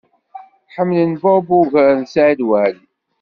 [0.75, 2.85] Ḥemmlen Bob ugar n Saɛid Waɛli.